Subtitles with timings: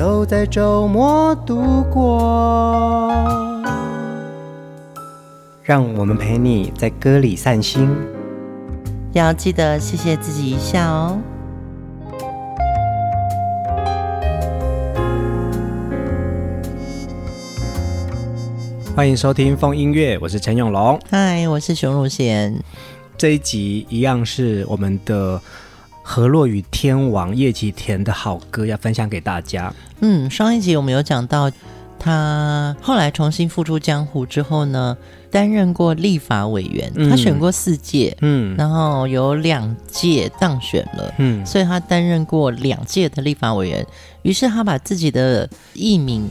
[0.00, 3.12] 都在周末度过，
[5.62, 7.86] 让我们陪你在歌里散心，
[9.12, 11.18] 要记得谢谢自己一下哦。
[18.96, 22.54] 欢迎收听风音乐，我是陈永龙，嗨，我是熊汝贤。
[23.18, 25.38] 这一集一样是我们的。
[26.10, 29.72] 河洛与天王叶启田的好歌要分享给大家。
[30.00, 31.48] 嗯，上一集我们有讲到，
[32.00, 34.96] 他后来重新复出江湖之后呢，
[35.30, 43.86] 担任过立法委员，他选过四届，嗯，然后有两届当选了，嗯，所以他担任过两届的立法委员。
[44.22, 46.28] 于是他把自己的艺名。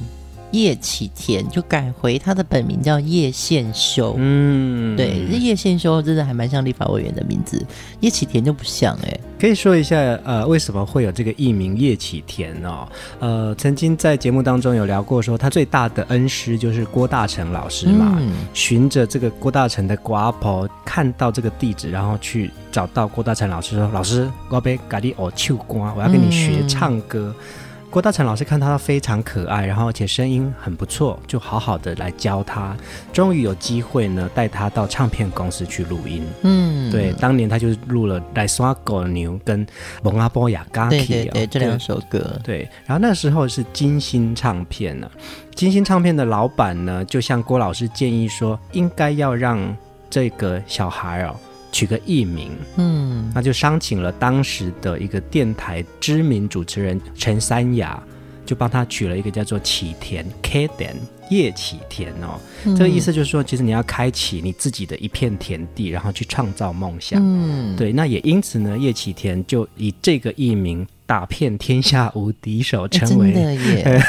[0.52, 7.64] 叶启田就改回他的本名叫叶宪修，嗯，对，这叶宪修真的还蛮像立法委员的名字，
[8.00, 9.19] 叶启田就不像哎、欸。
[9.39, 12.88] 可以说一下，呃，为什么会有这个艺名叶启田哦？
[13.19, 27.34] 呃，曾经在节目当中有聊过，说他最大的恩师就是郭大成老师嘛，嗯、循着这个郭大成的瓜婆看到这个地址，然后去找到郭大成老师说：“老师，我要咖喱哦秋瓜，我要跟你学唱歌。
[27.38, 27.44] 嗯”
[27.92, 32.78] 郭大成老师看他非常可爱，然后而且声音很不错，就好好的来教他。
[33.12, 36.23] 终于有机会呢，带他到唱片公司去录音。
[36.44, 39.66] 嗯，对，当年他就录了《来耍狗牛》跟
[40.04, 42.40] 《蒙阿波雅嘎》对对对，这两首歌。
[42.44, 45.09] 对，然后那时候是金星唱片呢，
[45.56, 49.76] 金星唱片的老板呢，就向郭老师建议说，应该要让
[50.12, 51.36] 这个小孩哦。
[51.72, 58.02] 取个艺名，嗯，那就商请了当时的一个电台知名主持人陈三雅，
[58.46, 60.96] 就帮他取了一个叫做启田 Kaden
[61.30, 74.03] 叶启田哦，嗯、这个意思就是说，其实你要开启你自己的一片田地，然后去创造梦想，嗯，对，那也因此呢，叶启田就以这个艺名打遍天下无敌手，成为、欸、真的耶，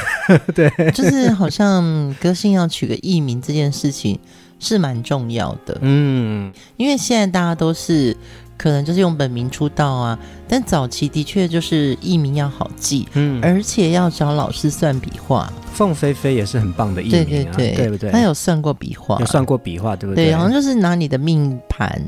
[0.78, 4.18] 对，就是好像歌星要取个艺名这件事情。
[4.60, 8.16] 是蛮重要的，嗯，因为现在大家都是
[8.56, 15.52] 可能就是用本名出道啊，但早期的确就是艺名要好记，嗯，而且要找老师算笔画。
[15.72, 18.10] 凤飞飞也是很棒的艺名啊，对对对，对不对？
[18.10, 20.26] 他有算过笔画，有算过笔画，对不对？
[20.26, 21.98] 对，好像就是拿你的命盘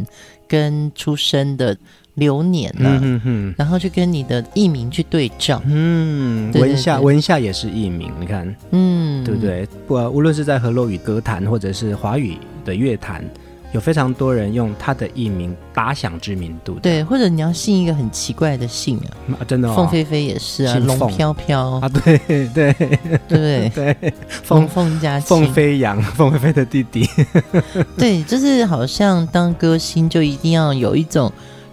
[0.46, 1.74] 跟出生的
[2.14, 9.66] 流年啊，嗯哼哼，然后去跟你的艺名去对照，嗯，文夏文夏也是艺名，你看，嗯，对不对？
[9.86, 12.36] 不，无论是在河洛语歌坛或者是华语
[12.66, 13.24] 的乐坛，
[13.72, 16.74] 有非常多人用他的艺名打响知名度。
[16.82, 21.80] 对，或者你要姓一个很奇怪的姓啊，啊真的、哦，凤飞飞也是啊，龙飘飘。
[21.80, 22.18] 啊，对
[22.48, 22.74] 对。
[23.26, 23.70] 对对？
[23.74, 27.08] 对，凤凤家凤飞扬， 凤飞飞的弟弟，
[27.96, 31.32] 对，就是好像当歌星就一定要有一种。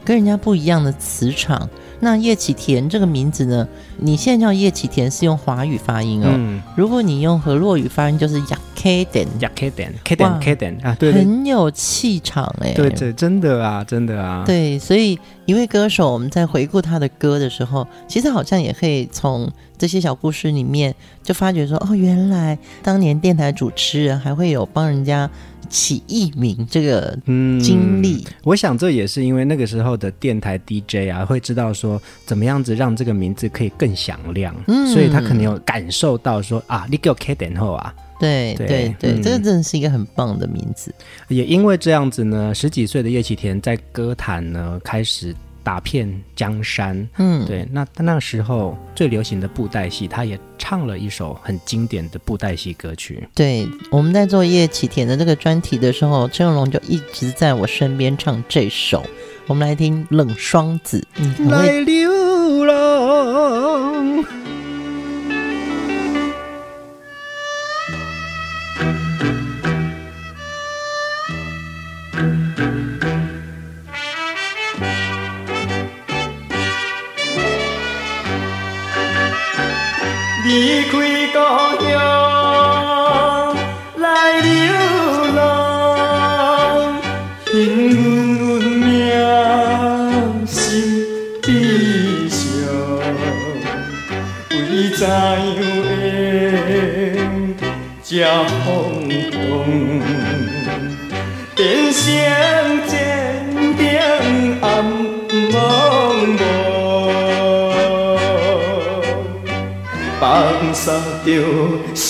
[0.09, 1.69] 跟人家不一样的磁场。
[1.99, 3.67] 那叶启田这个名字呢？
[3.99, 6.29] 你现在叫叶启田是用华语发音哦。
[6.31, 12.73] 嗯、如果你用河洛语发音，就是 Yakden Yakden Kden Kden 啊，对，很有气场哎。
[12.73, 14.43] 对对，真的啊，真的啊。
[14.47, 19.47] 对，所以一位歌手，我们在回顾他的歌的时候，其实好像也可以从
[19.77, 25.29] 这些小故事里面就发觉说，哦，原来当年电台主持人还会有帮人家。
[25.69, 40.93] 起艺名这个经历，嗯，我想这也是因为那个时候的电台 DJ 啊，会知道说怎么样子让这个名字可以更响亮，嗯，所以他可能有感受到说啊，你给我开点后啊，对对对，这个真的是一个很棒的名字。
[41.27, 45.35] 也因为这样子呢，十几岁的叶启田在歌坛呢开始。
[45.69, 53.23] 打遍江山，嗯，对，那他那时候最流行的布袋戏，他也唱了一首很经典的布袋戏歌曲。
[53.35, 59.05] 对，我们在做叶启田的这个专题的时候，陈永龙就一直在我身边唱这首。
[59.45, 61.05] 我们来听《冷霜子》，
[61.37, 62.08] 嗯，来流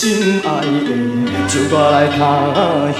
[0.10, 0.90] 心爱的，
[1.48, 2.18] 就我来他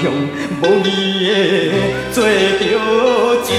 [0.62, 1.74] 无义的
[2.12, 2.74] 做着一个
[3.42, 3.50] 黑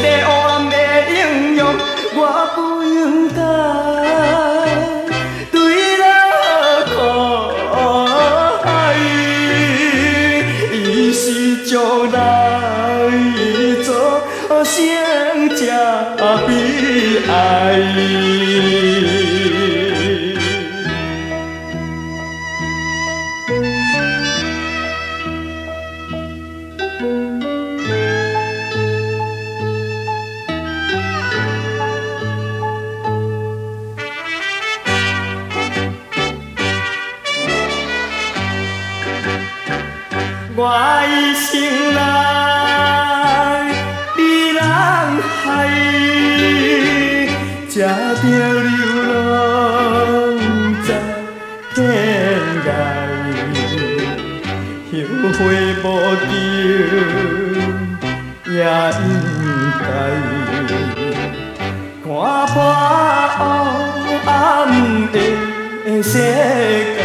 [66.04, 67.00] 世界，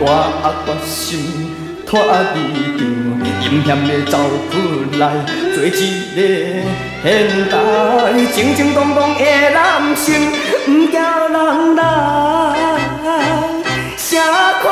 [0.00, 0.04] 我
[0.66, 0.90] 决心
[1.86, 1.90] 脱
[2.34, 2.36] 离
[2.76, 2.80] 着
[3.40, 4.18] 阴险的走
[4.50, 4.52] 出
[4.98, 5.02] 来，
[5.54, 5.78] 做一个
[7.04, 7.06] 现
[7.48, 7.54] 代
[8.34, 10.32] 正正当当的男性，
[10.66, 11.80] 不惊人来
[13.96, 14.18] 谁
[14.60, 14.64] 看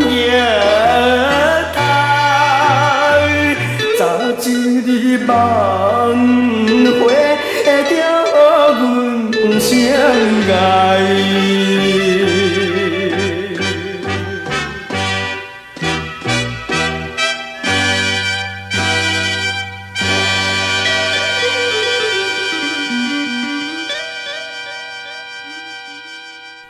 [0.00, 0.87] 月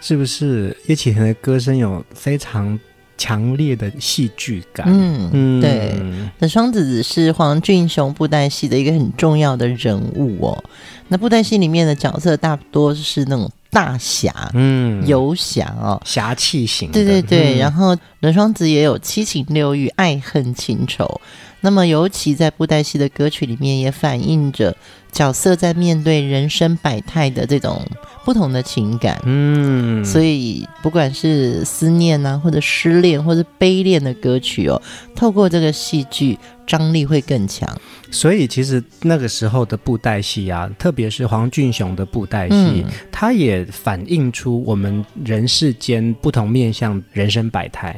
[0.08, 2.80] 是不是叶启田的歌声有非常
[3.18, 4.86] 强烈的戏剧感？
[4.88, 5.94] 嗯嗯，对，
[6.38, 10.64] 冷双子是黄俊雄布袋戏的一个很重要的人物哦。
[11.08, 16.90] 那布袋戏里面的角色大多是那种大侠，嗯，游侠哦，侠气型。
[16.90, 21.20] 对对对，嗯、然后冷双子也有七情六欲、爱恨情仇。
[21.60, 24.74] 那么尤其在布袋戏的歌曲里面，也反映着
[25.10, 27.84] 角色在面对人生百态的这种
[28.24, 29.20] 不同的情感。
[29.24, 34.80] 嗯，所以不管是思念啊，或者失恋，或者悲恋的歌曲哦，
[35.14, 37.68] 透过这个戏剧，张力会更强。
[38.10, 47.94] 所以其实那个时候的布袋戏啊，特别是黄俊雄的布袋戏，嗯、它也反映出我们人世间不同面向人生百态。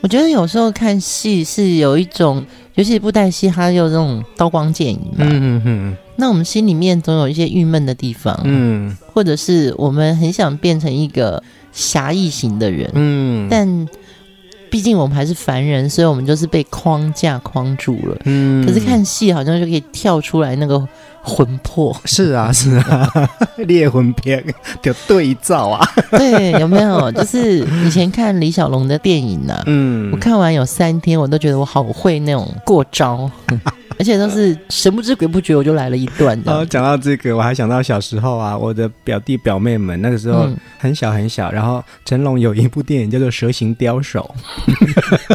[0.00, 2.44] 我觉得有时候看戏是有一种。
[2.74, 5.18] 尤其布袋戏，它有这种刀光剑影嘛。
[5.18, 5.96] 嗯嗯嗯。
[6.16, 8.38] 那我们心里面总有一些郁闷的地方。
[8.44, 8.96] 嗯。
[9.12, 11.42] 或者是我们很想变成一个
[11.72, 12.90] 侠义型的人。
[12.94, 13.48] 嗯。
[13.50, 13.88] 但
[14.70, 18.16] 毕竟我们还是凡人，所以我们就是被框架框住了。
[18.24, 18.66] 嗯。
[18.66, 20.88] 可是看戏好像就可以跳出来那个。
[21.24, 23.08] 魂魄是啊是啊，
[23.68, 24.44] 猎魂片
[24.82, 27.08] 的对照啊，对，有没有？
[27.14, 33.30] 就是以前看李小龙的电影呢、啊，嗯，我看完有三天，我都觉得我好会那种过招，
[33.98, 36.40] 而且都是神不知鬼不觉我就来了一段。
[36.46, 44.34] 哦，讲到这个，我还想到小时候啊，我的表弟表妹们那个时候很小很小，然后成龙有一部电影叫做《蛇形刁手》。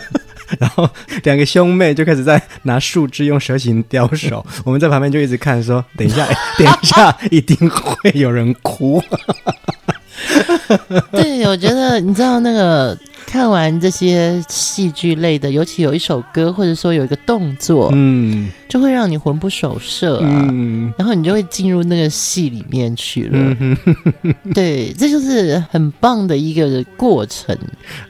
[0.60, 0.90] 然后
[1.24, 6.26] 两个兄妹就开始在拿树枝用蛇形刁手，我们在旁边就一直看，说：“等一下，
[6.58, 9.04] 等一下，一定会有人哭。”
[11.12, 12.98] 对，我觉得你知道那个。
[13.38, 23.56] 看完这些戏剧类的，尤其有一首歌，或者说有一个动作，嗯，就会让你魂不守舍啊，嗯，然后你就会进入那个戏里面去了。
[23.60, 23.77] 嗯、
[24.56, 27.56] 对，这就是很棒的一个过程。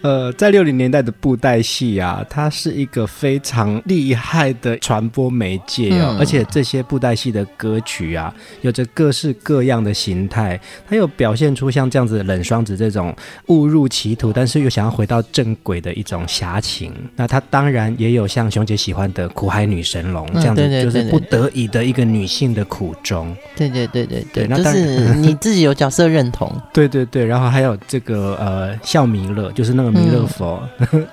[0.01, 10.57] 呃，在六零年代的布袋戏啊，它是一个非常厉害的传播媒介哦，嗯、而且这些布袋戏的歌曲啊，有着各式各样的形态，
[10.87, 13.13] 它有表现出像这样子的冷双子这种
[13.47, 15.05] 误入歧途，但是又想要回。
[15.07, 23.35] 到正轨的一种侠情，那他当然也有像熊姐喜欢的苦海女神龙这样子，就是不得已的一个女性的苦衷。
[23.55, 26.51] 对对对对对， 那就是你自己有角色认同。
[26.73, 30.61] 对对对，然后还有这个呃笑弥勒，就是那个弥勒佛，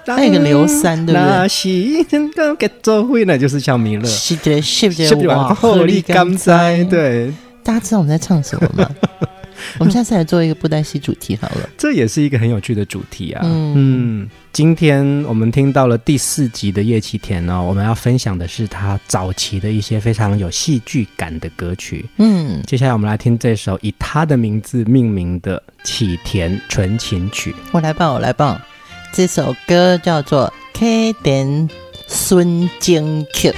[0.07, 1.29] 那个刘三对不对？
[1.29, 1.69] 那是
[2.59, 4.05] 给做会呢，就是笑弥勒。
[4.07, 6.83] 是的，是的，哇，鹤立甘哉。
[6.85, 7.33] 对，
[7.63, 8.91] 大家知道我们在唱什么吗？
[9.79, 13.41] 我们下次来做一个布袋戏主题好了，这也是一个很有趣的主题啊。
[13.45, 22.05] 嗯，嗯，今天我们听到了第四集的叶启田呢，我们要分享的是他早期的一些非常有戏剧感的歌曲。
[22.19, 27.53] 嗯，接下来我们来听这首以他的名字命名的《启田纯情曲》。
[27.73, 28.61] 我来报，我来报，
[29.13, 31.69] 这首歌叫做《启田
[32.09, 33.51] 纯情曲》。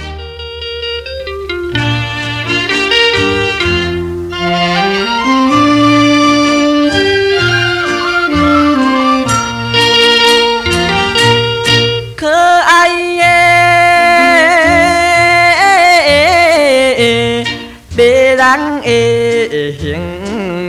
[18.57, 19.85] 人的形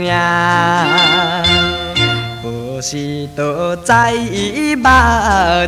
[0.05, 0.13] 影，
[2.43, 4.83] 不时都在伊目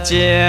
[0.04, 0.48] 前。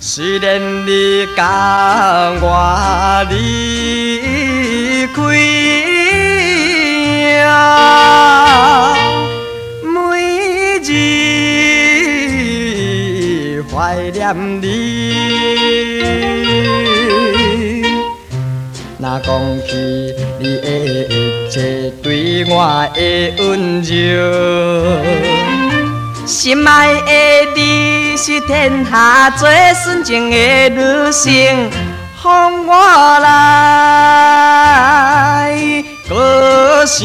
[0.00, 5.14] 虽然你甲我离开，
[9.84, 14.64] 每日怀念你。
[19.04, 20.68] 若讲起你的
[21.10, 22.98] 一切对我的
[23.38, 23.92] 温柔，
[26.26, 27.12] 心爱的
[27.54, 29.46] 你是天下最
[29.84, 31.70] 纯情的女性，
[32.24, 33.44] 让我来
[36.08, 37.04] 歌声，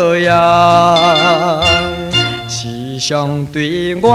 [0.23, 0.31] 容，
[2.47, 4.11] 时常对我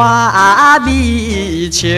[0.86, 1.88] 微笑。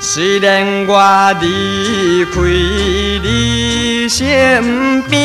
[0.00, 2.40] 虽然我离开
[3.22, 5.16] 你身边，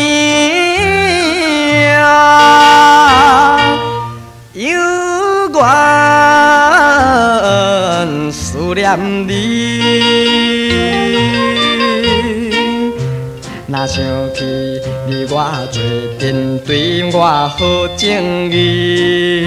[4.53, 4.67] 犹
[5.53, 5.61] 原
[8.31, 9.33] 思念你。
[13.71, 14.43] 若想起
[15.07, 15.79] 你，我做
[16.17, 19.45] 阵对我好情意。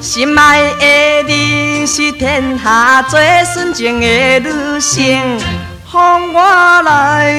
[0.00, 3.20] 心爱的你是天下最
[3.52, 5.18] 纯情的女性，
[5.92, 7.34] 让我来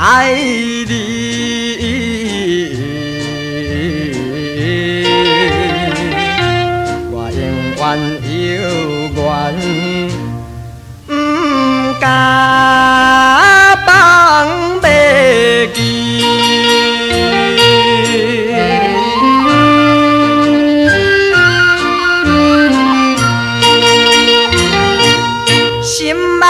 [0.00, 0.34] 爱
[0.88, 1.95] 你。
[12.16, 13.90] 家邦
[14.80, 15.78] 袂记，
[25.82, 26.44] 心爱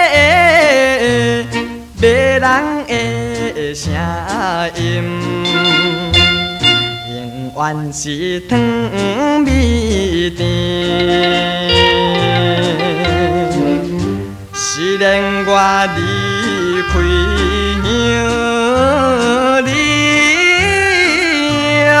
[0.00, 0.14] 的
[2.00, 2.02] 迷
[2.40, 2.42] 人
[2.86, 2.88] 的
[3.74, 3.84] 声
[4.76, 4.80] 音，
[7.12, 7.14] 永
[7.54, 8.58] 远是糖
[9.44, 11.65] 蜜甜。
[15.06, 15.52] 然我
[15.94, 16.00] 离
[16.90, 16.92] 开
[17.84, 17.86] 你
[21.86, 21.94] 了，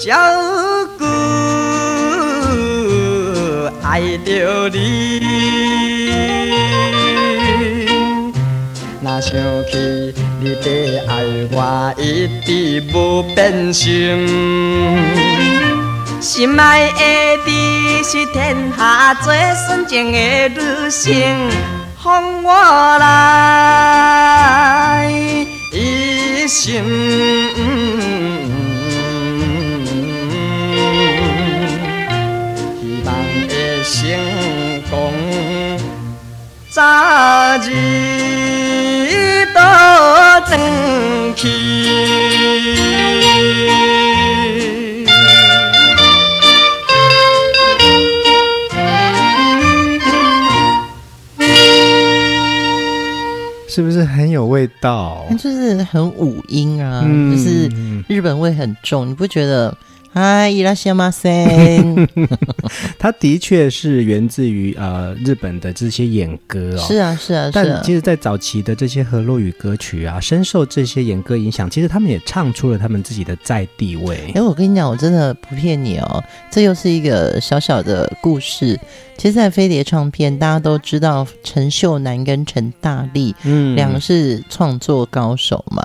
[0.00, 0.08] 照
[0.98, 1.02] 顾
[3.84, 3.86] 爱
[4.26, 4.28] 着
[4.70, 4.76] 你。
[9.00, 9.30] 若想
[9.70, 9.72] 起
[10.40, 10.66] 你的
[11.06, 11.12] 爱，
[11.52, 11.56] 我
[11.96, 12.02] 一
[12.44, 13.84] 直无变心。
[16.24, 21.12] 心爱的你是天下最纯情的女性，
[22.02, 23.06] 让我来
[25.70, 26.82] 一生，
[32.80, 33.14] 希望
[33.46, 33.52] 会
[33.84, 33.92] 成
[34.88, 35.12] 功，
[36.70, 36.80] 早
[37.58, 39.60] 日都
[40.48, 40.50] 转
[41.36, 41.93] 去。
[54.64, 55.26] 味道？
[55.38, 57.70] 就是很五音啊，嗯、就是
[58.08, 59.76] 日本味很重，你不觉得
[60.14, 62.08] 嗨，伊拉西马森，
[63.00, 66.86] 它的确是源自于呃日本的这些演歌哦。
[66.86, 74.32] 是啊，是啊，但其实，在早期的这些和洛语歌曲啊，深受这些演歌影响，其实他们也唱出了他们自己的在地位。
[74.36, 78.78] 哎，我跟你讲，我真的不骗你哦，这又是一个小小的故事。
[79.18, 85.82] 其实，在飞碟唱片，大家都知道陈秀男跟陈大力，嗯，两个是创作高手嘛。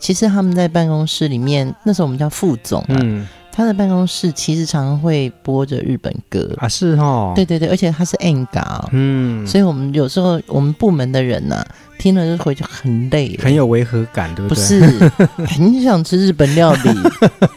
[0.00, 2.98] 其实他们在办公室里面，那时候我们叫副总啊。
[3.00, 6.54] 嗯他的办公室其实常常会播着日本歌。
[6.58, 11.66] 啊，是哦，对对对，而且他是 N 嘎，嗯，所以我们有时候我们部门的人呐、啊，
[11.98, 14.56] 听了就回去很累，很有违和感，对不对？
[14.56, 14.80] 不是，
[15.44, 16.90] 很想吃日本料理，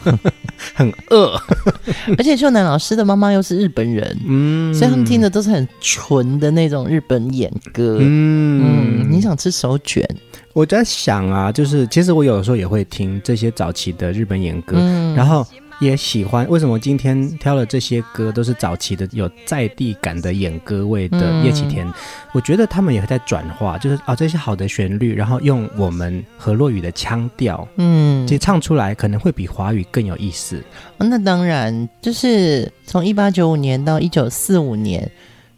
[0.74, 1.39] 很饿，
[2.17, 10.03] 而且秀男老师的妈妈又是日本人，嗯，所以他们听的都是很纯的那种日本演歌，嗯，嗯，你想吃手卷？
[10.53, 15.46] 我在想啊，就是其实我有的时候也会听这些早期的日本演歌，嗯、然后。
[15.82, 21.88] 也喜欢，为什么今天挑了这些歌都是早期的有在地感的演歌味的叶启田？
[21.88, 21.94] 嗯、
[22.34, 30.64] 我觉得他们也会在转化，就是啊、哦、这些好的旋律，然后用我们河洛语的腔调，嗯，其实唱出来可能会比华语更有意思。
[31.00, 35.10] 那当然，就是从一八九五年到一九四五年，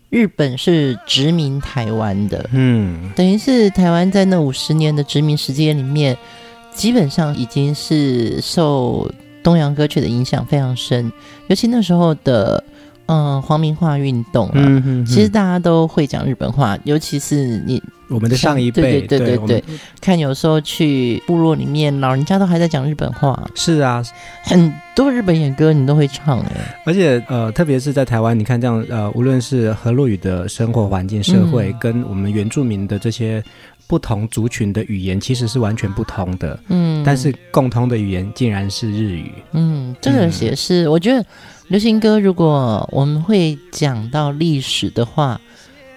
[0.09, 6.17] 日本是殖民台湾的，嗯，等于是台湾在那五十年的殖民时间里面，
[6.73, 9.11] 基本上已经是受。
[9.43, 11.11] 东洋歌曲的影响非常深，
[11.47, 12.63] 尤其那时候的
[13.07, 19.63] 嗯皇民化运动啊，嗯、哼哼其实大家都会讲日本话，尤其是你我们的上一辈，对对对对对，对
[19.99, 23.47] 看有时候去部落里面，老人家都还在讲日本话。
[23.55, 24.03] 是啊，
[24.43, 33.43] 很多日本演歌你都会唱哎，而且呃，特别是在台湾，你看这样呃，无论是河洛语的生活环境、社会，嗯、跟我们原住民的这些。
[33.93, 41.23] 不同族群的语言其实是完全不同的，嗯，但是共通的语言竟然是日语，嗯，这个也是，嗯、我觉得
[41.67, 45.39] 流行歌如果我们会讲到历史的话，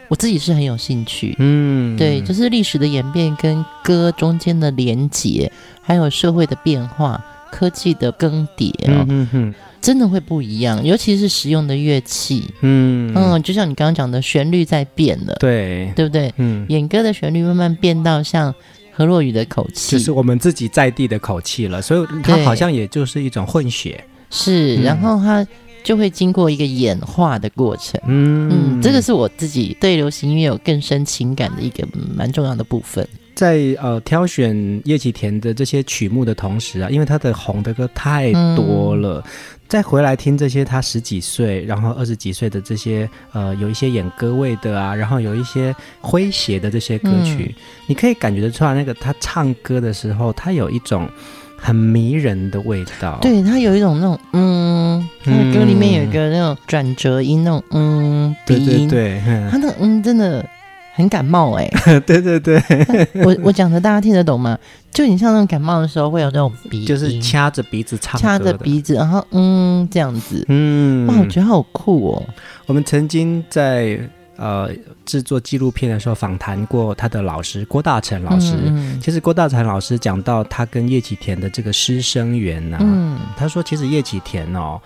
[0.09, 5.51] 我自己是很有兴趣，嗯，对，就是历史的演变跟歌中间的连结，
[5.81, 9.55] 还有社会的变化、科技的更迭，嗯嗯嗯。
[9.81, 13.13] 真的会不一样，尤其是使用的乐器，嗯。
[13.15, 15.93] 嗯，就像你刚刚讲的，旋律在变了，对。
[15.95, 16.33] 对不对？
[16.37, 18.55] 嗯，演歌的旋律慢慢变到像
[18.93, 25.47] 何洛雨的口气，就是我们自己在地的口气了，所以它好像也就是一种混血，是，然后它
[25.85, 28.51] 就会经过一个演化的过程，嗯。
[28.51, 31.87] 嗯，这个是我自己对流行音乐有更深情感的一个
[32.17, 33.07] 蛮重要的部分。
[33.35, 39.31] 在呃挑选叶启田的这些曲目的同时啊，因为他的红的歌太多了，嗯、
[39.69, 51.09] 再回来听这些他十几岁，然后二十几岁的这些呃有一些演歌味的啊，然后有一些诙谐的这些歌曲，嗯、你可以感觉得出来，那个他唱歌的时候，他有一种
[51.57, 53.19] 很迷人的味道。
[53.21, 60.49] 对，他有一种那种嗯，他的歌里面有一个那种转折音，那种嗯鼻音，对，对，对，他的嗯真的。
[60.97, 62.59] 很感冒哎、欸，对 对对，
[63.23, 64.59] 我我讲的大家听得懂吗？
[64.91, 72.23] 就你像那种感冒的时候会有那种鼻， 就是掐着鼻子唱，掐着鼻子，然后嗯这样子，嗯，哇，我觉得好酷哦。
[72.65, 74.01] 我们曾经在
[74.37, 74.71] 呃
[75.05, 78.55] 制作纪录片的时候访谈过他的老师郭大成老师。
[78.99, 84.81] 其实郭大成老师讲到他跟叶启田的这个师生缘呐、啊，嗯，他说其实叶启田哦。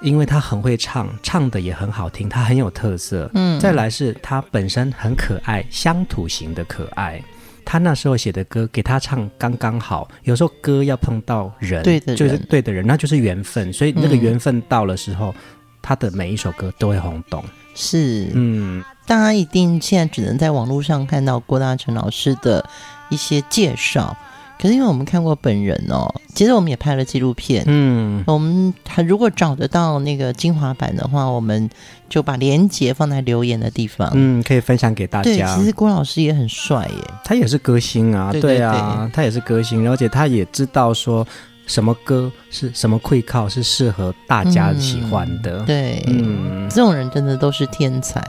[0.00, 3.30] 因为他很会唱，唱的也很好听，他很有特色。
[3.34, 7.22] 嗯，再来是他本身很可爱，乡土型的可爱。
[7.64, 10.08] 他那时候写的歌给他唱刚刚好。
[10.22, 13.72] 有时候歌要碰到人，对的人，就是对的人，那就是缘分。
[13.72, 15.34] 所以那个缘分到了时候，嗯、
[15.82, 17.44] 他的每一首歌都会轰动。
[17.74, 22.64] 是，嗯，大家一定现在只能在网络上看到郭大成老师的
[23.08, 24.16] 一些介绍。
[24.58, 27.62] 可是因为我们看过本人哦，其实我们也拍了纪录片。
[27.66, 31.68] 嗯，我们他如果找得到那个精华版的话，我们
[32.08, 34.10] 就把链接放在留言的地方。
[34.14, 35.24] 嗯，可以分享给大家。
[35.24, 41.26] 对，其实郭老师也很帅耶，他也是歌星啊，对，对，对，对啊，他也是歌星，而且他也知道说
[41.66, 45.58] 什么歌是什么会靠是适合大家喜欢的。
[45.58, 48.24] 嗯、对，嗯，这种人真的都是天才。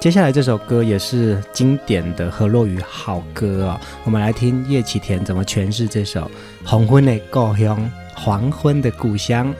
[0.00, 6.22] 接下来这首歌也是经典的何洛语好歌啊、我们来听叶启田怎么诠释这首
[6.64, 7.78] 《黄昏的故乡》，
[8.18, 9.54] 黄昏的故乡。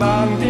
[0.00, 0.49] bandi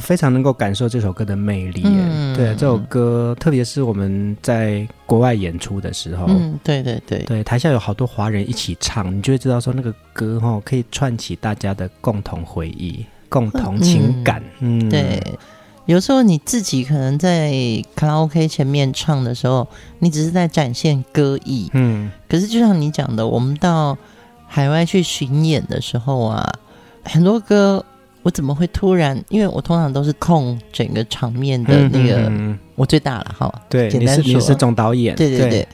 [0.00, 14.88] 非常能够感受这首歌的魅力，嗯，对，这首歌，特别是我们在国外演出的时候，嗯，对对对，对，台下有好多华人一起唱，你就会知道说那个歌哈可以串起大家的共同回忆、共同情感，嗯，嗯。
[14.90, 15.22] 对。
[15.86, 17.52] 有时候你自己可能在
[17.94, 19.66] 卡拉 OK 前面唱的时候，
[20.00, 23.96] 你只是在展现歌艺，嗯，可是就像你讲的，我们到
[24.48, 26.52] 海外去巡演的时候啊，
[27.04, 27.84] 很多歌。
[28.26, 29.16] 我怎么会突然？
[29.28, 33.62] 因为我通常都是控整个场面的那个，嗯嗯、我最大了哈。
[33.68, 35.14] 对，简单说，你是你是总导演。
[35.14, 35.68] 对对对，对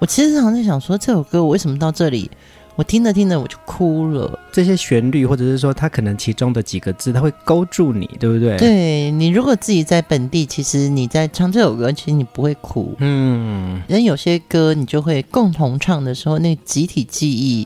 [0.00, 2.28] 我其实常常在想说，这首歌我为什么到这里，
[2.74, 4.36] 我听着听着我就哭了。
[4.50, 8.56] 这些旋律，或者是说它可能其中的几个字，它会勾住你，对不对？
[8.56, 12.92] 对，你如果自己在本地，其实你在唱这首歌，其实你不会哭。
[12.98, 17.64] 嗯，人有些歌你就会共同唱的时候，那集体记忆。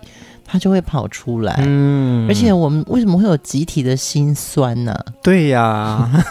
[0.50, 4.98] 它就会跑出来，嗯，而且我们为什么会有集体的心酸呢？
[5.22, 6.24] 对呀、啊，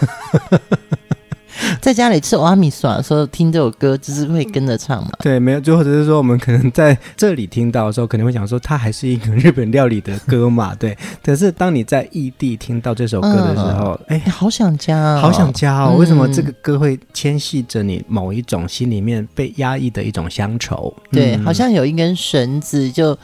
[1.79, 5.11] 在家里吃欧阿米耍的时候听这首歌，就是会跟着唱嘛？
[5.19, 10.73] 对，没有，就或者是说我们可能在这里听到的时候，可能会想说它还是一个日本料理的歌嘛？
[10.79, 10.97] 对。
[11.23, 15.95] 可是当你在异地听到这首歌的时候，哎、嗯，好想家、哦，好想家哦！
[15.95, 20.91] 为什么这个歌会牵系着你某一种心里面被压抑的一种乡愁？
[21.11, 23.15] 对，嗯、好像有一根绳子就。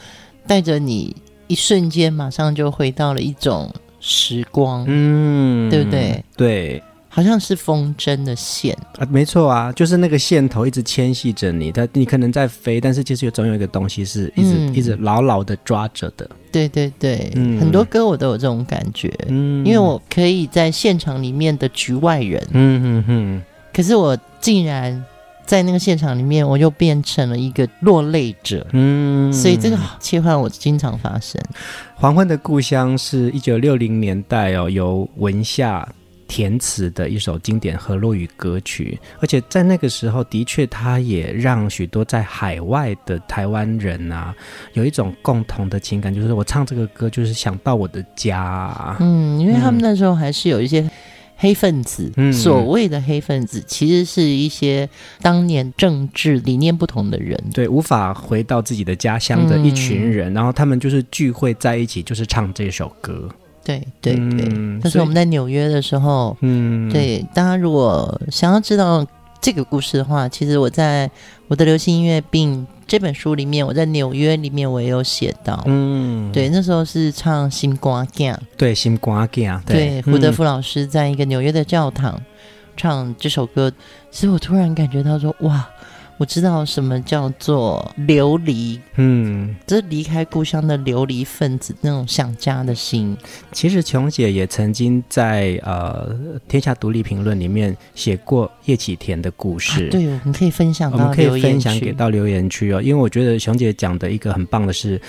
[0.46, 1.14] 带着你，
[1.46, 6.24] 一瞬间马上就回到了一种时光，嗯，对不对？
[6.36, 8.76] 对，好像是风筝的线。
[8.98, 16.28] 啊，没错啊，就是那个线头一直牵系着你，它你可能在飞，但是其实有总有一个东西是一直、嗯、一直牢牢的抓着的。
[16.52, 25.04] 对对对，嗯、很多歌我都有这种感觉，嗯，因为我可以在现场里面的局外人，嗯嗯嗯，可是我竟然。
[25.46, 28.66] 在那个现场里面，我又变成了一个落泪者。
[28.72, 31.40] 嗯，所以这个切换我经常发生。
[31.94, 35.86] 《黄昏的故乡》是一九六零年代哦，由文夏
[36.26, 44.34] 填词的一首经典河洛语歌曲，而且在那个时候，的确，它也让许多在海外的台湾人啊，
[44.72, 48.96] 有一种共同的情感，就是我唱这个歌，就是想到我的家啊。
[49.00, 50.88] 嗯，因为他们那时候还是有一些。
[51.44, 54.88] 黑分子，所谓的黑分子，其实是一些
[55.20, 63.28] 当年政治理念不同的人，对，无法回到自己的家乡的一群人，嗯、然后他们就是聚会在一起，就是唱这首歌。
[63.62, 64.48] 对对对，
[64.82, 69.06] 但是我们在纽约的时候，嗯，对，大家如果想要知道
[69.42, 71.10] 这个故事的话，其实我在
[71.48, 72.66] 我的流行音乐病。
[72.86, 82.20] 这本书里面，我在纽约里面我也有写到，嗯，对，那时候是唱《心肝囝》，对，《心肝囝》，对，胡德夫老师在一个纽约的教堂
[82.76, 83.72] 唱这首歌，
[84.10, 85.68] 其实我突然感觉到说，哇。
[86.16, 93.16] 我知道什么叫做流离，嗯，这离开故乡的流离分子那种想家的心。
[93.52, 96.14] 其实琼姐也曾经在呃
[96.48, 99.88] 《天下独立评论》里面写过叶启田的故事。
[99.88, 105.00] 啊、对，我们可以分享到，我们可以分享给到留言区哦，因为我觉得琼姐讲的一个很棒的是。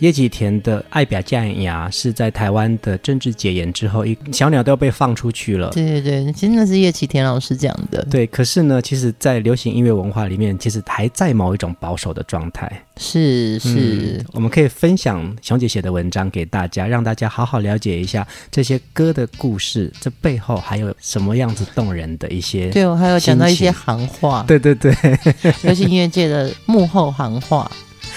[0.00, 5.68] 叶启田的《爱表降牙》是在台湾的政治解严之后，一小鸟都要被放出去了。
[5.70, 8.02] 对对对，真的是叶启田老师讲的。
[8.10, 12.82] 对，可是呢，其实，在流行音乐文化里面，其实还在某一种保守的状态。
[12.96, 22.70] 是是、嗯，我们可以分享熊姐写的文章给大家，让大家好好了解一下这些歌的故事，这背后还有什么样子动人的一些。
[22.70, 24.42] 对，我还有讲到一些行话。
[24.48, 24.94] 对对对，
[25.62, 27.70] 流行音乐界的幕后行话。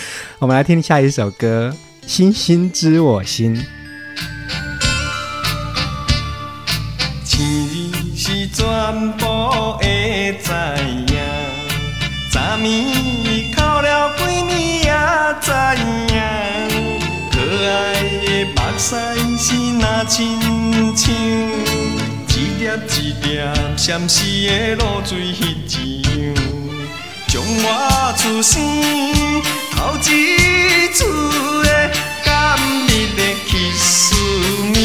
[0.39, 1.73] 我们来听下一首歌
[2.07, 3.55] 《星星知我心》。
[7.25, 7.37] 天
[8.15, 8.63] 是全
[9.17, 9.23] 部
[9.79, 10.51] 会知
[11.07, 11.17] 影，
[12.31, 12.61] 昨暝
[13.55, 13.87] 哭了
[14.17, 14.47] 几暝
[14.83, 14.91] 也
[15.41, 16.13] 知影，
[17.31, 17.33] 可
[17.65, 17.71] 爱
[18.03, 18.87] 的目屎
[19.37, 19.45] 是
[19.79, 20.39] 那亲
[20.95, 21.11] 像，
[22.29, 23.25] 一粒一粒
[23.75, 25.41] 闪死的露水一
[26.01, 26.52] 样。
[27.33, 28.61] 从我出生
[29.71, 31.03] 头一次
[31.63, 31.91] 的
[32.23, 34.13] 甘蜜的去思
[34.71, 34.77] 念，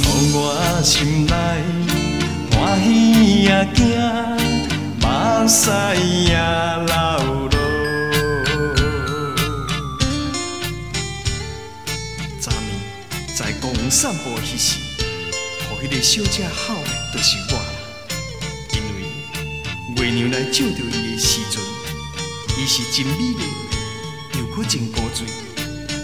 [0.00, 1.32] 予我心内
[2.50, 3.86] 欢喜也惊，
[4.98, 5.06] 目
[5.46, 5.70] 屎
[6.24, 6.34] 也
[6.86, 6.92] 流
[7.46, 7.54] 落。
[12.40, 12.52] 昨暝
[13.36, 14.76] 在公园散步时，
[15.70, 17.69] 予迄个小姐喊的，就是我。
[20.02, 21.62] 月娘来照着伊的时阵，
[22.56, 23.44] 伊是真美丽，
[24.38, 25.26] 又搁真古锥，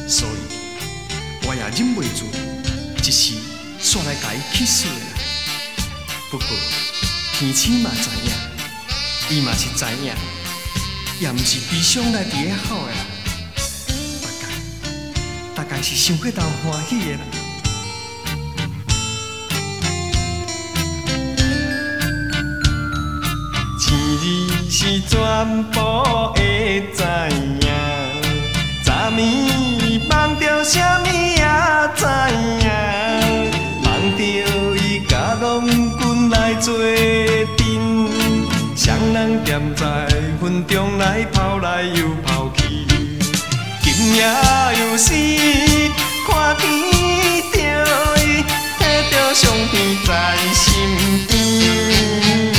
[0.06, 0.32] 所以
[1.46, 2.26] 我也忍袂住，
[3.02, 3.34] 一时
[3.80, 4.96] 煞来甲伊起水啦。
[6.30, 6.46] 不过
[7.38, 10.14] 天星嘛知影，伊嘛是知影，
[11.18, 12.98] 也毋是悲伤来伫个吼的啦。
[14.22, 14.44] 大概
[15.54, 17.45] 大概是想过头欢喜的啦。
[24.78, 25.80] 是全部
[26.34, 27.02] 会知
[27.62, 27.66] 影，
[28.84, 29.18] 昨暝
[30.06, 31.40] 梦到啥物也
[31.96, 32.04] 知
[32.60, 32.68] 影，
[33.82, 34.20] 梦到
[34.76, 36.76] 伊甲郎君来做
[37.56, 37.58] 阵，
[38.76, 38.84] 双
[39.14, 39.82] 人踮在
[40.42, 42.86] 云中来跑来又跑去。
[43.82, 44.20] 今夜
[44.78, 45.08] 又是
[46.28, 46.62] 看天
[47.50, 47.56] 着
[48.26, 48.44] 伊，
[48.78, 49.74] 摕着相片
[50.06, 50.64] 在身
[51.28, 52.55] 边。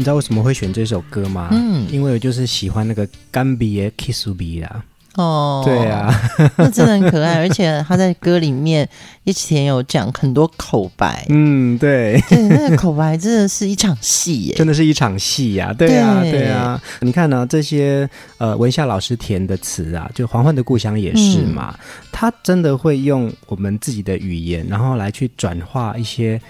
[0.00, 1.50] 你知道为什么会选这首歌吗？
[1.52, 4.82] 嗯，因为我就是喜欢那个干比耶 kiss me 啦。
[5.16, 6.10] 哦，对啊，
[6.56, 8.88] 那真的很可爱，而且他在歌里面
[9.24, 11.26] 叶启田有讲很多口白。
[11.28, 15.70] 嗯，对，对，那个口白真的是一场戏耶，真的是一场戏呀。
[15.76, 18.08] 对啊，对啊，你看呢、啊，这些
[18.38, 26.40] 呃文夏老师填的词啊，就《黄昏的故乡》也是嘛，嗯、他真的会用我们自己的语言，然后来去转化一些。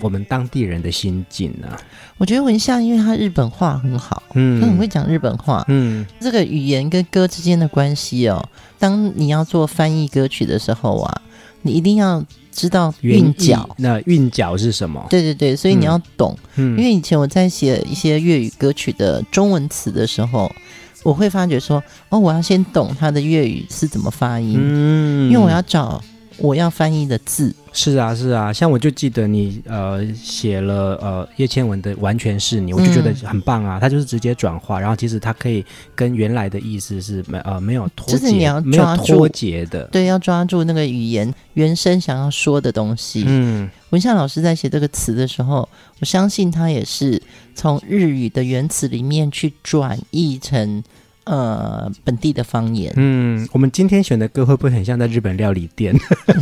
[0.00, 1.76] 我们当地人的心境呢、啊？
[2.18, 8.46] 我觉得文夏，因为他日本话很好，嗯，他很会讲日本话，嗯，这个语言跟歌之间的关系哦。
[8.78, 11.22] 当你要做翻译歌曲的时候啊，
[11.62, 13.68] 你一定要知道韵脚。
[13.78, 15.06] 那韵脚是什么？
[15.10, 16.36] 对对对，所以你要懂。
[16.56, 20.50] 嗯，因为以前我在写一些粤语歌曲的中文词的时候，
[21.02, 26.02] 我会发觉说，哦，我要先懂他的粤语是怎么发音，嗯，因为我要找。
[26.40, 43.24] 我要翻译的字是啊是啊，像我就记得你呃写了呃叶倩文的完全是你，我就觉得很棒啊，他、嗯、就是直接转化，然后其实他可以跟原来的意思是没呃没有脱节，就是你要抓住脱节的，对，要抓住那个语言原生想要说的东西。
[43.26, 45.68] 嗯，文夏老师在写这个词的时候，
[46.00, 47.22] 我相信他也是
[47.54, 50.82] 从日语的原词里面去转译成。
[51.24, 52.92] 呃，本地的方言。
[52.96, 55.94] 嗯，我们今天选的歌会不会很像在日本料理店？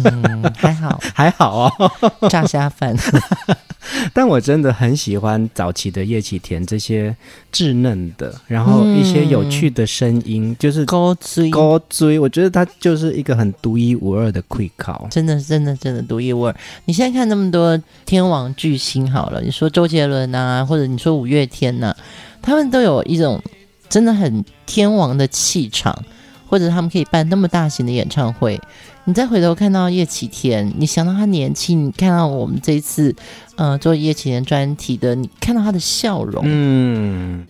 [0.05, 2.97] 嗯，还好， 还好哦，炸虾饭。
[4.13, 7.15] 但我真的很喜欢早期的叶启田这些
[7.53, 12.19] 稚嫩的，然后一些有趣的声音，嗯、就是高追高追。
[12.19, 16.55] 我觉得他就是一个很独一无二的 quick call，真的，真的，真的独一无二。
[16.85, 21.97] 你现在看那么多天王巨星，好了，你说周杰伦啊，或者你说五月天呐、啊，
[22.43, 23.43] 他们都有一种。
[23.89, 26.05] 真的很天王的气场，
[26.47, 28.61] 或者他们可以办那么大型的演唱会。
[29.05, 33.17] 你再回头看到叶启田，你想到他年轻，你看到我们这一次
[33.57, 37.47] 呃做叶启田专题的，你看到他的笑容，嗯，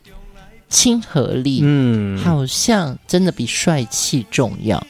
[0.68, 4.86] 亲和力，嗯，好像真的比帅气重要。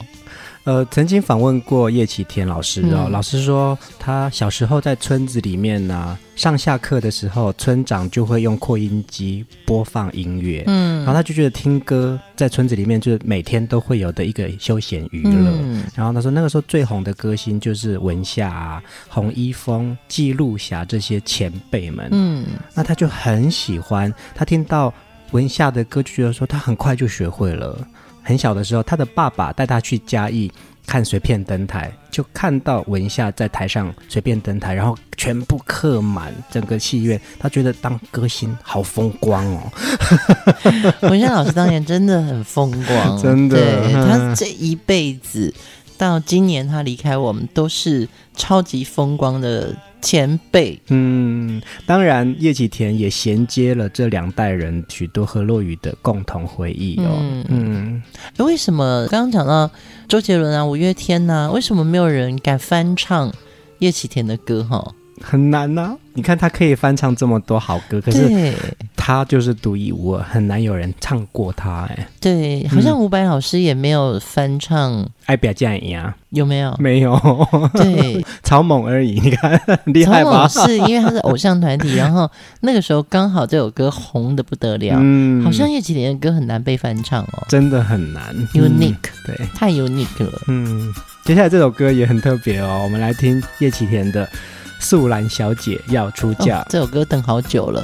[0.69, 24.93] 呃，曾经访问过叶启田老师哦，嗯、老师说他小时候在村子里面呢、啊，上下课的时候，村长就会用扩音机播放音乐，嗯，然后他就觉得听歌在村子里面就是每天都会有的一个休闲娱乐，嗯、然后他说那个时候最红的歌星就是文夏啊、洪一峰、记录侠这些前辈们，嗯，那他就很喜欢，他听到
[25.31, 27.75] 文夏的歌就觉得说他很快就学会了。
[28.23, 30.51] 很小的时候，他的爸爸带他去嘉义
[30.85, 37.19] 看随便登台，就看到文夏在台上随便登台，然后全部客满整个戏院。
[37.37, 39.71] 他觉得当歌星好风光哦。
[41.09, 43.57] 文夏老师当年真的很风光， 真的。
[43.57, 45.53] 对，他这一辈子
[45.99, 49.75] 到今年他离开我们，都是超级风光的。
[50.01, 57.17] 前辈，嗯，当然叶启田也衔接了这两代人许多和落雨的共同回忆哦。
[57.19, 58.03] 嗯，嗯，
[58.37, 59.69] 为什么刚刚讲到
[60.07, 63.29] 周杰伦啊、五月天呐、啊，为什么没有人敢翻唱
[63.79, 64.63] 叶启田的歌？
[64.63, 65.97] 哈，很难呐、啊。
[66.13, 68.53] 你看他可以翻唱这么多好歌，可是
[69.01, 71.85] 他就是独一无二，很难有人唱过他。
[71.85, 74.91] 哎，对，好像伍佰老师也没有翻唱
[75.25, 76.75] 《爱表这样一样》，有没有？
[76.77, 77.17] 没有，
[77.73, 79.17] 对， 草蜢而已。
[79.21, 80.45] 你看， 厉害吧？
[80.49, 84.97] 是因为他是偶像团体，然后 那个时候刚好这首歌红的不得了。
[84.99, 90.41] 嗯，好像叶启田的歌很难被翻唱哦，真的很难，unique，、嗯、对，太 unique 了。
[90.49, 94.25] 嗯，接下来这首歌也很特别哦，我们来听叶启田的
[94.81, 96.57] 《素兰小姐要出嫁》。
[96.61, 97.81] 哦，这首歌等好久了。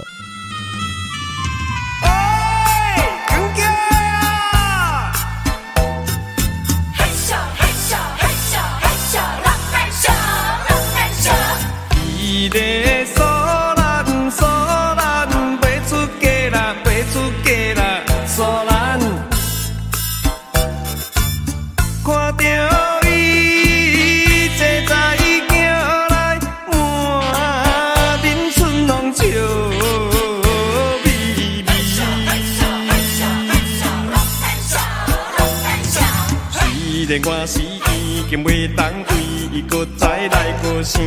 [38.30, 39.16] 经袂当为
[39.52, 41.02] 伊搁再来搁想，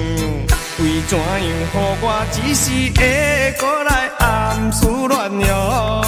[0.78, 6.07] 为怎样予我只是会搁来暗思乱想。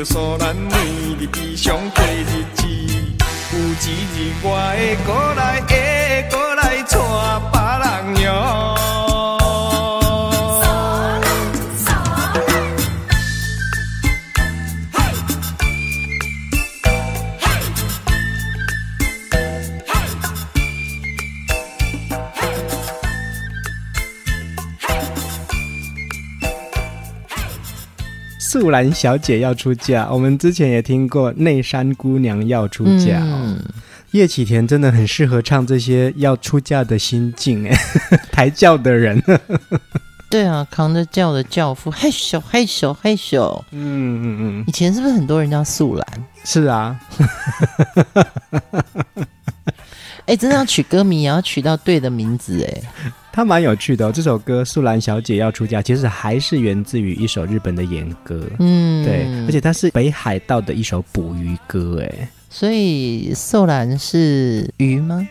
[0.00, 0.76] 着诉咱每
[1.18, 2.64] 日悲伤过日子。
[3.52, 5.69] 有一日我会过来。
[28.60, 33.18] 素兰小姐要出嫁，我们之前也听过内山姑娘要出嫁。
[33.22, 33.58] 嗯，
[34.10, 37.74] 叶启田真的很适合唱这些要出嫁的心境，哎，
[38.30, 39.22] 抬轿的人。
[40.28, 43.58] 对啊，扛着轿的轿夫，嘿咻嘿咻嘿咻。
[43.70, 46.06] 嗯嗯嗯，以前是不是很多人叫素兰？
[46.44, 47.00] 是啊。
[50.26, 52.82] 哎，真的要取歌名也要取到对的名字哎。
[53.40, 65.26] 它蛮有趣的哦，这首歌《素兰小姐要出嫁》其实还是源自于一首日本的演歌，嗯，对，而且它是北海道的一首捕鱼歌，哎，所以素兰是鱼吗？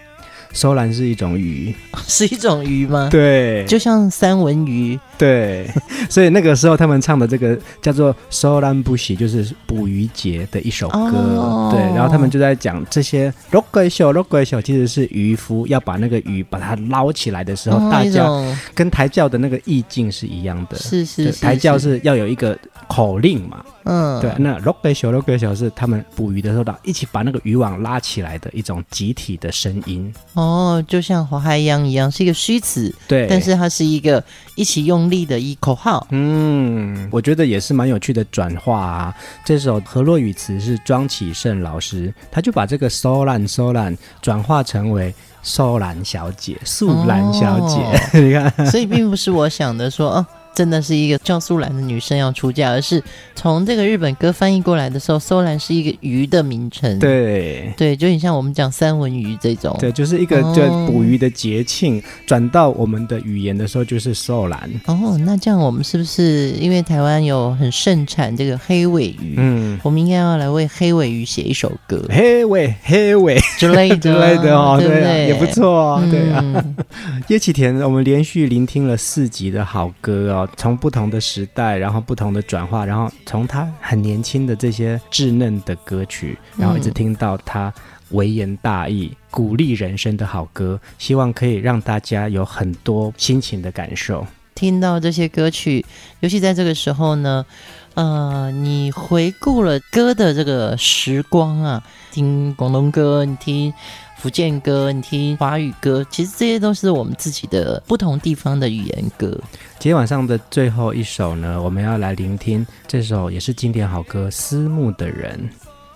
[0.54, 1.72] 素兰是一种鱼，
[2.08, 3.10] 是一种鱼吗？
[3.12, 5.00] 对，就像三文鱼。
[5.30, 5.70] 对，
[6.10, 10.96] 所以那个时候他们唱的这个叫做“素兰节”，就是捕鱼节的一首歌。
[10.96, 18.42] 哦、对，然后他们就在讲这些“六鬼秀”“六鬼秀”，其实是渔夫要把那个鱼把它捞起来的时候，哦、大叫
[18.74, 20.78] 跟抬轿的那个意境是一样的。
[20.78, 22.58] 是是，抬轿是要有一个
[22.88, 23.62] 口令嘛。
[23.84, 30.14] 嗯，对，那六个小六个小是他们捕鱼的时候，一起把那个渔网拉起来的一种集体的声音。
[30.34, 34.24] 哦，就像华海洋一样，是一个虚词，对，但是它是一个
[34.56, 36.06] 一起用力的一口号。
[36.12, 39.16] 嗯，我觉得也是蛮有趣的转化啊。
[39.44, 50.26] 这首河洛语词是庄启胜老师，他就把这个 “so lan so lan” 转化成为素兰小姐、素兰小姐，哦、 你看，所以并不是我想的说哦。
[50.60, 53.02] 真的是一个叫苏兰的女生要出嫁，而是
[53.34, 57.00] 从这个日本歌翻译过来的时候，苏兰是一个鱼的名称。
[57.00, 59.74] 对对，就很像我们讲三文鱼这种。
[59.80, 64.70] 对，就是一个就捕鱼的节庆，转、哦、到我们的语言的时候就是苏兰。
[64.88, 69.36] 哦，那这样我们是不是因为台湾有很盛产这个黑尾鱼？
[69.38, 76.44] 嗯，我们应该要来为黑尾鱼写一首歌，黑尾黑尾之类的之类的哦，对，啊，也不错啊，对啊。
[77.30, 80.49] 叶启田，我们连续聆听了四集的好歌哦。
[80.56, 87.74] 从不同的时代，然后不同的转化，然后从他很年轻的这些稚嫩的歌曲，然后一直听到他
[88.12, 94.26] 微言大义、鼓励人生的好歌，希望可以让大家有很多心情的感受。
[94.56, 95.86] 听到这些歌曲，
[96.20, 97.46] 尤其在这个时候呢，
[97.94, 101.82] 呃，你回顾了歌的这个时光啊，
[102.12, 103.74] 听广东歌，你听。
[104.20, 109.32] 福建歌，你听华语歌，其实这些都是我们自己的不同地方的语言歌。
[109.80, 115.40] 今天晚上的最后一首呢，我们要来聆听这首也是经典好歌《思慕的人》。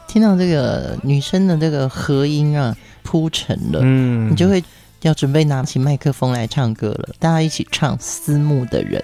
[0.07, 4.63] 听到这个女生的这个和音啊，铺陈了，嗯，你就会
[5.03, 7.09] 要准备拿起麦克风来唱歌了。
[7.19, 8.99] 大家一起唱《思慕的人》。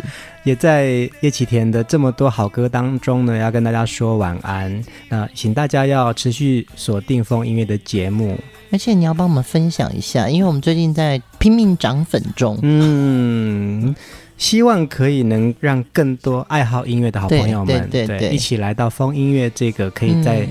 [0.45, 4.84] 也在叶启田的这么多好歌当中呢，要跟大家说晚安。
[5.10, 8.38] 那请大家要持续锁定风音乐的节目。
[8.72, 13.95] 而且你要帮我们分享一下，因为我们最近在拼命涨粉中，嗯，
[14.38, 20.47] 希望可以能让更多爱好音乐的好朋友们，对，对，对，对，一起来到风音乐这个可以在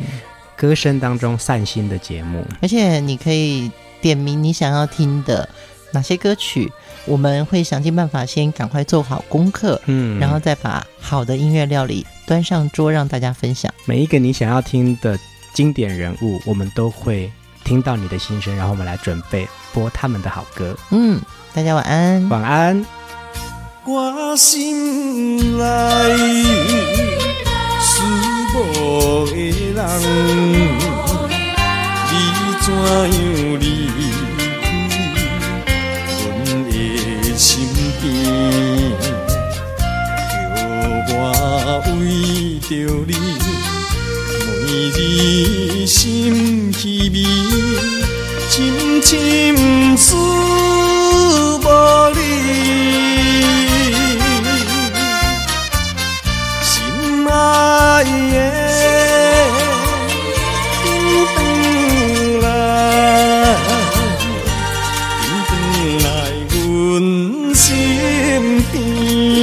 [0.56, 2.44] 歌声当中散心的节目。
[2.60, 3.70] 而且你可以
[4.00, 5.48] 点名你想要听的
[5.92, 6.72] 哪些歌曲，
[7.06, 13.72] 我们会想尽办法先赶快做好功课，嗯，然后再把好的音乐料理端上桌让大家分享。
[13.84, 15.18] 每一个你想要听的
[15.52, 17.30] 经典人物，我们都会。
[17.64, 20.74] 听到你的心声，然后我们来准备播他们的好歌。
[20.90, 21.20] 嗯，
[21.52, 22.86] 大家晚安，晚安。
[23.84, 26.44] 我心内
[27.78, 28.02] 思
[28.54, 29.26] 慕
[29.74, 31.07] 的人，
[32.78, 33.18] 怎样
[33.60, 33.98] 离开
[36.22, 36.26] 阮
[36.70, 36.72] 的
[37.36, 37.46] 心
[38.00, 38.02] 边？
[41.06, 41.18] 叫我
[41.98, 42.00] 为
[42.60, 42.70] 着
[43.06, 43.10] 你。
[44.62, 44.96] 每日
[45.86, 45.96] 心
[46.72, 46.80] 稀
[47.12, 47.16] 微，
[48.48, 48.56] 深
[49.02, 49.10] 深
[49.96, 50.06] 思
[68.72, 69.37] 身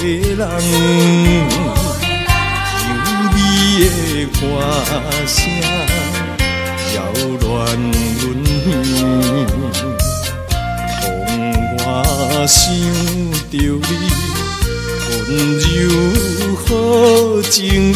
[0.00, 0.40] 的人，
[2.86, 2.90] 有
[3.34, 3.38] 你
[3.84, 3.84] 的
[4.40, 4.40] 歌
[5.26, 5.38] 声
[6.94, 6.96] 扰
[7.40, 7.48] 乱
[8.20, 8.24] 阮
[8.64, 8.68] 眠，
[11.76, 11.78] 让我
[12.48, 12.58] 想
[13.50, 13.92] 着你
[15.28, 15.28] 温
[15.58, 15.62] 柔
[16.56, 16.64] 好
[17.50, 17.52] 情
[17.92, 17.94] 意，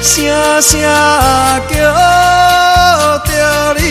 [0.00, 0.12] 声
[0.62, 0.70] 声
[1.68, 1.72] 叫
[3.24, 3.28] 着
[3.74, 3.82] 你。